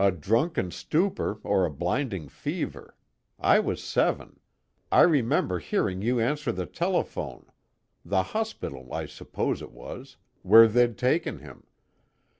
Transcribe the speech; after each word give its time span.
"A 0.00 0.10
drunken 0.10 0.72
stupor, 0.72 1.38
or 1.44 1.64
a 1.64 1.70
blinding 1.70 2.28
fever. 2.28 2.96
I 3.38 3.60
was 3.60 3.80
seven; 3.80 4.40
I 4.90 5.02
remember 5.02 5.60
hearing 5.60 6.02
you 6.02 6.18
answer 6.18 6.50
the 6.50 6.66
telephone 6.66 7.46
the 8.04 8.24
hospital, 8.34 8.92
I 8.92 9.06
suppose 9.06 9.62
it 9.62 9.70
was, 9.70 10.16
where 10.42 10.66
they'd 10.66 10.98
taken 10.98 11.38
him. 11.38 11.68